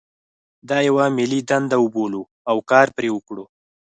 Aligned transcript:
دا 0.69 0.77
یوه 0.87 1.05
ملي 1.17 1.39
دنده 1.49 1.77
وبولو 1.79 2.21
او 2.49 2.57
کار 2.71 2.87
پرې 2.95 3.09
وکړو. 3.13 3.45